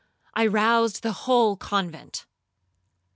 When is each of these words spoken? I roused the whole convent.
I 0.33 0.47
roused 0.47 1.03
the 1.03 1.11
whole 1.11 1.55
convent. 1.55 2.25